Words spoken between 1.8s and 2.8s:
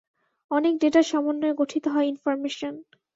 হয় ইনফরমেশন।